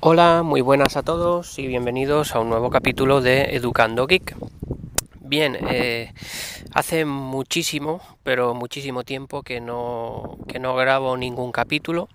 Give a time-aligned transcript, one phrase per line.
[0.00, 4.36] Hola, muy buenas a todos y bienvenidos a un nuevo capítulo de Educando Geek.
[5.20, 6.12] Bien, eh,
[6.74, 12.10] hace muchísimo, pero muchísimo tiempo que no, que no grabo ningún capítulo.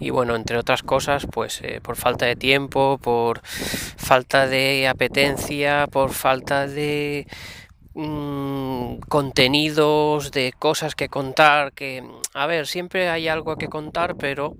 [0.00, 5.86] Y bueno, entre otras cosas, pues eh, por falta de tiempo, por falta de apetencia,
[5.90, 7.26] por falta de
[7.94, 12.02] Mm, contenidos, de cosas que contar, que,
[12.32, 14.56] a ver, siempre hay algo que contar, pero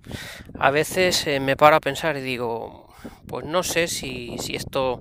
[0.59, 2.89] a veces eh, me paro a pensar y digo,
[3.27, 5.00] pues no sé si, si esto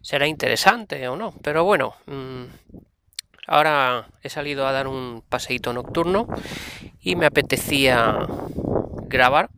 [0.00, 2.44] será interesante o no, pero bueno, mm,
[3.46, 6.26] ahora he salido a dar un paseíto nocturno
[7.02, 8.26] y me apetecía
[9.02, 9.50] grabar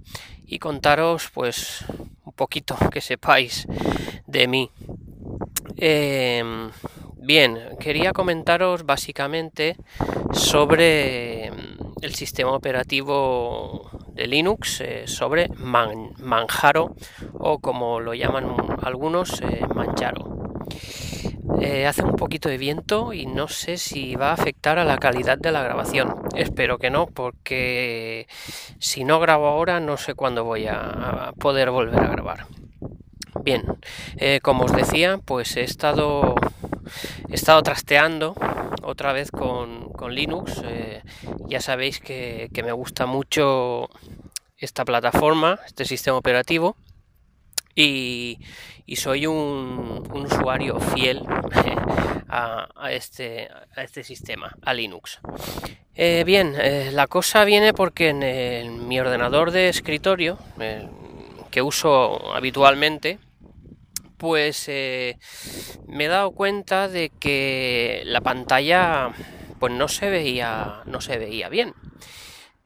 [0.45, 1.85] y contaros pues
[2.25, 3.69] un poquito que sepáis
[4.27, 4.71] de mí.
[5.77, 6.71] Em,
[7.29, 9.77] Bien, quería comentaros básicamente
[10.33, 16.95] sobre mm, el sistema operativo de Linux, eh, sobre Manjaro
[17.35, 18.47] o como lo llaman
[18.83, 20.55] algunos, eh, Manjaro.
[21.61, 24.97] Eh, hace un poquito de viento y no sé si va a afectar a la
[24.97, 26.23] calidad de la grabación.
[26.35, 28.27] Espero que no, porque
[28.79, 32.47] si no grabo ahora no sé cuándo voy a poder volver a grabar.
[33.45, 33.65] Bien,
[34.43, 36.35] como os decía, pues he estado
[37.29, 38.35] He estado trasteando
[38.83, 40.63] otra vez con, Linux.
[40.65, 41.03] Eh,
[41.49, 43.89] ya sabéis que, me gusta mucho
[44.57, 46.77] esta plataforma, este sistema operativo.
[47.75, 48.39] Y,
[48.97, 51.23] soy un, usuario fiel
[52.29, 55.21] a, este, a, este, sistema, a Linux.
[55.95, 60.39] Eh, bien, eh, la cosa viene porque en, mi ordenador de escritorio,
[61.51, 63.19] que uso habitualmente,
[64.19, 65.17] pues eh,
[65.87, 69.11] me he dado cuenta de que la pantalla
[69.59, 71.75] pues no se veía no se veía bien.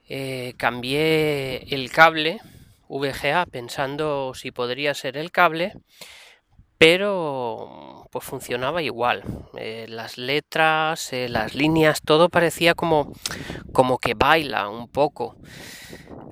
[0.08, 2.41] Eh, cambié el cable
[2.89, 5.75] VGA pensando si podría ser el cable
[6.78, 9.23] pero pues funcionaba igual.
[9.56, 13.13] Eh, las letras las líneas todo parecía como
[13.73, 15.36] como que baila un poco.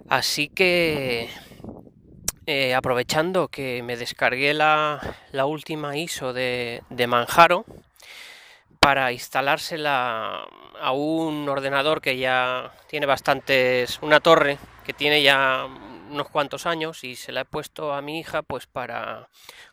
[0.09, 1.29] Así que
[2.47, 5.01] eh, aprovechando que me descargué la,
[5.45, 7.65] última ISO de, Manjaro
[8.79, 10.47] para instalársela
[10.81, 15.67] a un ordenador que ya tiene bastantes, una torre que tiene ya
[16.11, 19.29] unos cuantos años y se la he puesto a mi hija pues para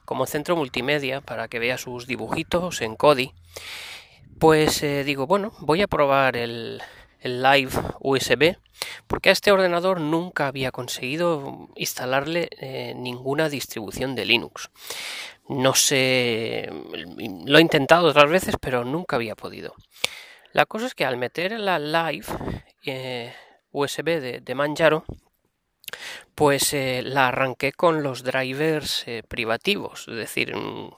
[0.05, 3.33] como centro multimedia para que vea sus dibujitos en Kodi.
[4.39, 6.81] Pues eh, digo, bueno, voy a probar el,
[7.21, 8.57] el Live USB
[9.07, 14.69] porque a este ordenador nunca había conseguido instalarle eh, ninguna distribución de Linux.
[15.49, 16.69] No sé,
[17.45, 19.73] lo he intentado otras veces, pero nunca había podido.
[20.51, 22.27] La cosa es que al meter la Live
[22.85, 23.33] eh,
[23.71, 25.05] USB de, Manjaro,
[26.35, 30.91] pues eh, la arranqué con los drivers privativos, es decir, mm,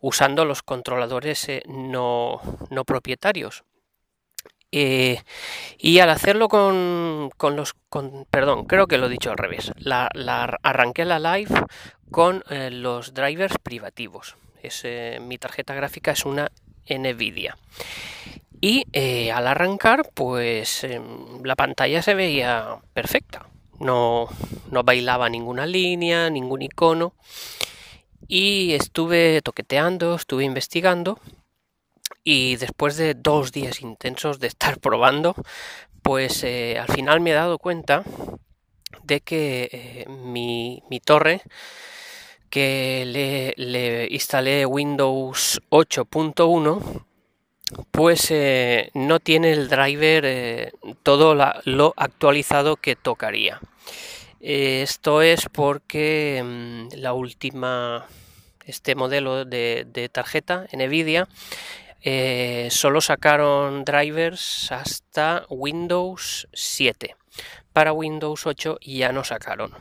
[0.00, 3.64] usando los controladores no, no propietarios
[4.72, 5.22] eh,
[5.78, 7.74] y al hacerlo con, los...
[8.30, 9.72] perdón, creo que lo he dicho al revés.
[9.76, 10.08] La,
[10.62, 11.50] arranqué la live
[12.10, 14.36] con eh, los drivers privativos.
[14.62, 14.84] Es,
[15.20, 16.50] mi tarjeta gráfica es una
[16.88, 17.56] Nvidia.
[18.60, 23.46] Y eh, al arrancar, pues em, la pantalla se veía perfecta.
[23.78, 24.28] No,
[24.70, 27.14] no bailaba ninguna línea, ningún icono.
[28.28, 31.20] Y estuve toqueteando, estuve investigando
[32.26, 35.36] y después de dos días intensos de estar probando,
[36.02, 38.02] pues eh, al final me he dado cuenta
[39.04, 41.40] de que eh, mi, torre
[42.50, 47.04] que le, instalé Windows 8.1
[47.92, 50.72] pues eh, no tiene el driver
[51.04, 53.60] todo lo actualizado que tocaría.
[54.40, 58.06] esto es porque mm, la última,
[58.64, 61.28] este modelo de, de tarjeta, NVIDIA,
[62.08, 67.16] eh, solo sacaron drivers hasta Windows 7.
[67.72, 69.72] Para Windows 8 ya no sacaron.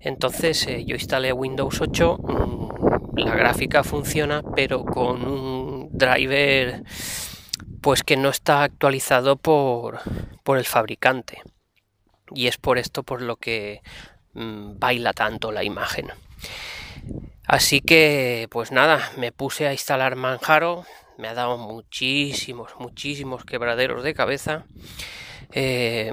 [0.00, 6.84] Entonces eh, yo instalé Windows 8, mm, la gráfica funciona, pero con un driver
[7.82, 10.00] pues que no está actualizado por,
[10.44, 11.42] por el fabricante.
[12.34, 13.82] Y es por esto por lo que
[14.32, 16.08] mm, baila tanto la imagen.
[17.46, 20.86] Así que, pues nada, me puse a instalar Manjaro,
[21.18, 24.64] me ha dado muchísimos, muchísimos quebraderos de cabeza.
[25.52, 26.12] Eh,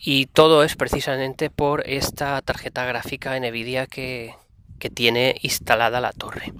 [0.00, 4.34] y todo es precisamente por esta tarjeta gráfica Nvidia que,
[4.78, 6.52] que tiene instalada la torre.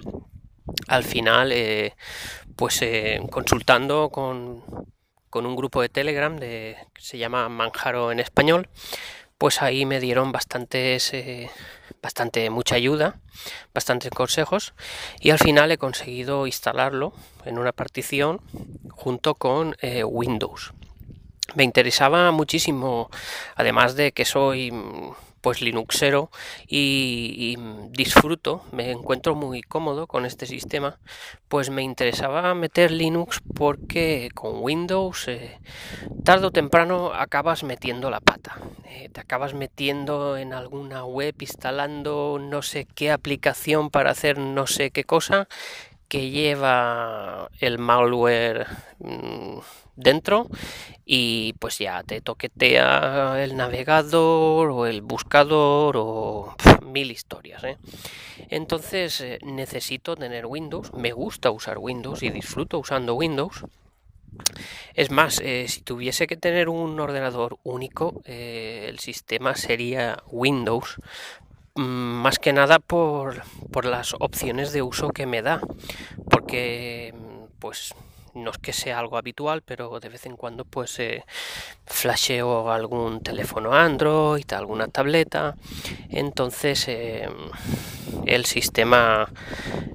[0.87, 1.95] Al final, eh,
[2.55, 4.63] pues eh, consultando con,
[5.29, 8.69] con, un grupo de Telegram que se llama Manjaro en español,
[9.39, 11.11] pues ahí me dieron bastantes
[12.05, 13.15] bastante mucha ayuda,
[13.73, 14.75] bastantes consejos
[15.19, 17.13] y al final he conseguido instalarlo
[17.45, 18.41] en una partición
[18.91, 20.71] junto con eh, Windows.
[21.55, 23.09] Me interesaba muchísimo,
[23.55, 24.71] además de que soy
[25.45, 26.31] pues Linuxero
[26.67, 27.55] y,
[27.91, 30.97] disfruto, me encuentro muy cómodo con este sistema,
[31.49, 35.59] pues me interesaba meter Linux porque con Windows eh,
[36.23, 42.39] tarde o temprano acabas metiendo la pata, eh, te acabas metiendo en alguna web instalando
[42.41, 45.47] no sé qué aplicación para hacer no sé qué cosa
[46.07, 48.67] que lleva el malware
[48.99, 49.59] mm,
[49.95, 50.47] dentro
[51.05, 56.55] y pues ya te toquetea el navegador o el buscador o
[56.85, 57.63] mil historias.
[57.63, 57.77] ¿eh?
[58.49, 63.65] Entonces eh, necesito tener Windows, me gusta usar Windows y disfruto usando Windows.
[64.95, 70.97] Es más, eh, si tuviese que tener un ordenador único, el sistema sería Windows,
[71.75, 75.59] más que nada por, por las opciones de uso que me da,
[76.29, 77.13] porque
[77.59, 77.93] pues
[78.35, 81.23] no es que sea algo habitual, pero de vez en cuando pues eh,
[81.85, 85.55] flasheo algún teléfono Android, alguna tableta,
[86.09, 87.29] entonces eh,
[88.25, 89.29] el sistema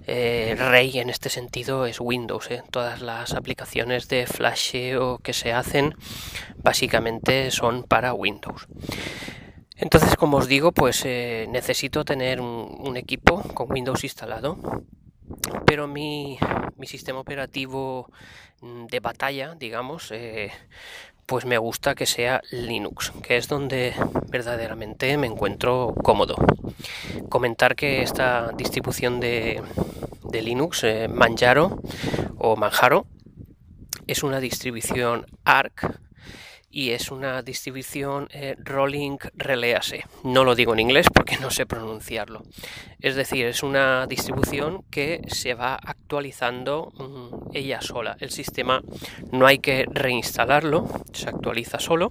[0.07, 2.49] eh, rey en este sentido es Windows.
[2.71, 5.95] Todas las aplicaciones de flasheo que se hacen
[6.57, 8.67] básicamente son para Windows.
[9.81, 14.59] Entonces, como os digo, pues necesito tener un equipo con Windows instalado
[15.67, 16.39] pero mi,
[16.83, 18.11] sistema operativo
[18.61, 20.51] mm, de batalla, digamos, eh,
[21.27, 23.95] pues me gusta que sea Linux, que es donde
[24.29, 26.35] verdaderamente me encuentro cómodo.
[27.29, 29.63] Comentar que esta distribución de,
[30.33, 31.81] Linux, eh, Manjaro
[32.39, 33.07] o Manjaro,
[34.07, 36.01] es una distribución ARC
[36.71, 40.05] y es una distribución eh, Rolling Release.
[40.23, 42.43] No lo digo en inglés porque no sé pronunciarlo.
[43.01, 48.17] Es decir, es una distribución que se va actualizando mm, ella sola.
[48.21, 48.83] El sistema
[49.33, 52.11] no hay que reinstalarlo, se actualiza solo.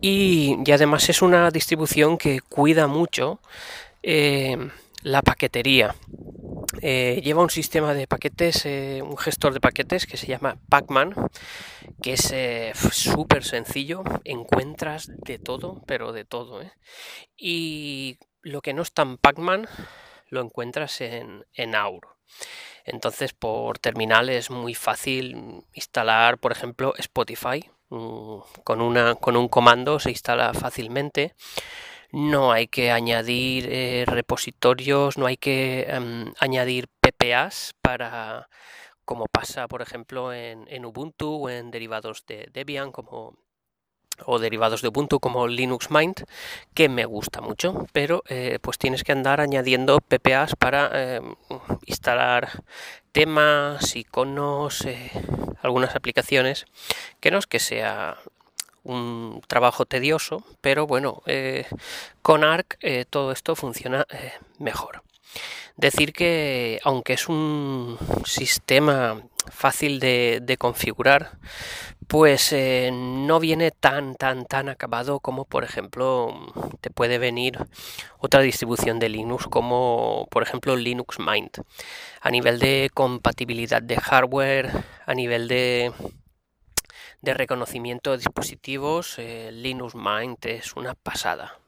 [0.00, 3.40] Y, además es una distribución que cuida mucho
[4.02, 4.56] eh,
[5.02, 5.94] la paquetería.
[6.82, 11.14] Eh, lleva un sistema de paquetes, eh, un gestor de paquetes que se llama Pacman,
[12.02, 16.60] que es eh, súper sencillo, encuentras de todo, pero de todo.
[17.36, 19.66] Y lo que no está en Pacman
[20.28, 22.16] lo encuentras en, en Auro.
[22.84, 27.68] Entonces por terminal es muy fácil instalar, por ejemplo, Spotify.
[27.90, 31.34] Mm, con, una, con un comando se instala fácilmente
[32.10, 38.48] no hay que añadir eh, repositorios, no hay que em, añadir PPAs para,
[39.04, 43.38] como pasa por ejemplo en, Ubuntu o en derivados de Debian como
[44.26, 46.22] o derivados de Ubuntu como Linux Mint,
[46.74, 51.36] que me gusta mucho, pero eh, pues tienes que andar añadiendo PPAs para em,
[51.86, 52.64] instalar
[53.12, 55.12] temas, iconos, eh,
[55.62, 56.66] algunas aplicaciones,
[57.20, 58.18] que no es que sea
[58.84, 61.66] un trabajo tedioso, pero bueno, eh,
[62.22, 65.02] con ARC eh, todo esto funciona eh, mejor.
[65.76, 71.38] Decir que aunque es un sistema fácil de, configurar,
[72.08, 72.52] pues
[72.92, 76.34] no viene tan tan tan acabado como por ejemplo
[76.80, 77.58] te puede venir
[78.18, 81.58] otra distribución de Linux como por ejemplo Linux Mint.
[82.20, 84.72] A nivel de compatibilidad de hardware,
[85.06, 85.92] a nivel de
[87.20, 91.58] de reconocimiento de dispositivos, eh, Linux Mint es una pasada.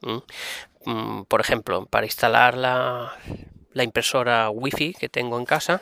[0.84, 3.14] Mm, por ejemplo, para instalar la,
[3.72, 5.80] la impresora Wi-Fi que tengo en casa,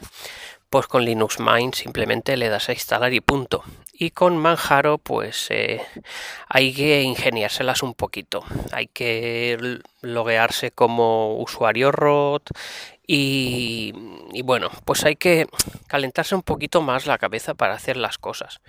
[0.71, 3.63] pues con Linux Mint simplemente le das a instalar y punto.
[3.93, 5.81] Y con Manjaro pues eh,
[6.49, 8.45] hay que ingeniárselas un poquito.
[8.73, 12.51] Hay que loguearse como usuario ROT
[13.11, 13.95] y,
[14.35, 15.47] y, bueno, pues hay que
[15.87, 18.61] calentarse un poquito más la cabeza para hacer las cosas.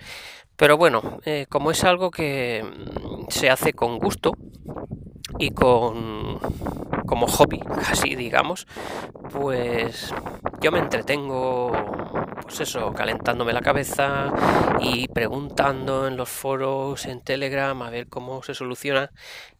[0.60, 4.32] Pero bueno, eh, como es algo que mm, se hace con gusto
[5.38, 6.38] y con
[7.06, 8.66] como hobby, casi digamos,
[9.32, 10.12] pues
[10.60, 11.72] yo me entretengo,
[12.42, 14.34] pues eso, calentándome la cabeza
[14.80, 19.10] y preguntando en los foros, en Telegram, a ver cómo se soluciona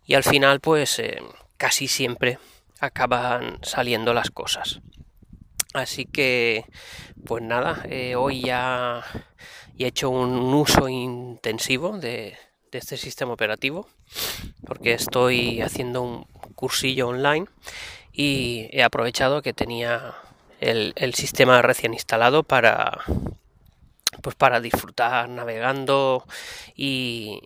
[0.05, 1.23] y al final pues eh,
[1.57, 2.39] casi siempre
[2.79, 4.83] acaban saliendo las cosas.
[5.73, 6.65] Así que,
[7.25, 9.03] pues nada, eh, hoy ya
[9.81, 12.37] y he hecho un uso intensivo de,
[12.71, 13.89] este sistema operativo
[14.67, 17.47] porque estoy haciendo un cursillo online
[18.13, 20.17] y he aprovechado que tenía
[20.61, 22.99] el, sistema recién instalado para
[24.21, 26.27] pues para disfrutar navegando
[26.77, 27.41] y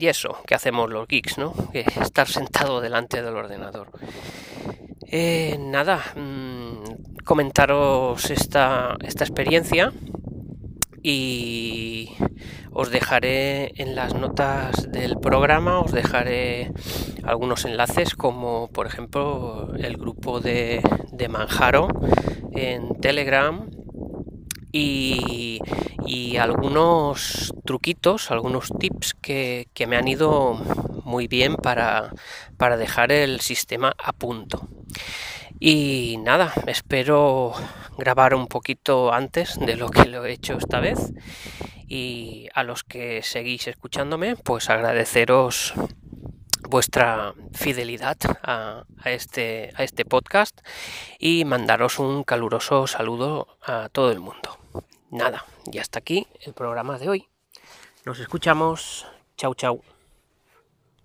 [0.00, 1.52] eso que hacemos los geeks, ¿no?
[1.72, 3.90] Que estar sentado delante del ordenador.
[5.02, 9.92] Eh, nada, mm, comentaros esta experiencia
[11.02, 12.10] y
[12.72, 16.72] os dejaré en las notas del programa, os dejaré
[17.24, 21.88] algunos enlaces como por ejemplo el grupo de, de Manjaro
[22.52, 23.68] en Telegram
[24.72, 25.60] y,
[26.38, 30.54] algunos truquitos, algunos tips que, me han ido
[31.04, 32.12] muy bien para,
[32.56, 34.68] para dejar el sistema a punto.
[35.62, 37.52] Y nada, espero
[37.98, 41.12] grabar un poquito antes de lo que lo he hecho esta vez.
[41.86, 45.74] Y a los que seguís escuchándome, pues agradeceros
[46.70, 50.58] vuestra fidelidad a, este, a este podcast
[51.18, 54.58] y mandaros un caluroso saludo a todo el mundo.
[55.10, 57.28] Nada, y hasta aquí el programa de hoy.
[58.06, 59.06] Nos escuchamos.
[59.36, 59.82] Chau, chau.